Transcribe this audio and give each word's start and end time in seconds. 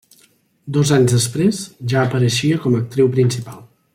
Dos 0.77 0.93
anys 0.95 1.13
després 1.17 1.59
ja 1.93 2.01
apareixia 2.07 2.59
com 2.65 2.79
a 2.79 2.83
actriu 2.87 3.15
principal. 3.19 3.63